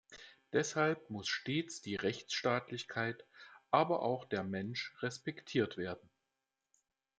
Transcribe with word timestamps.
Deshalb 0.51 1.11
muss 1.11 1.27
stets 1.29 1.83
die 1.83 1.93
Rechtsstaatlichkeit, 1.95 3.23
aber 3.69 4.01
auch 4.01 4.25
der 4.25 4.43
Mensch 4.43 4.95
respektiert 5.03 5.77
werden. 5.77 6.09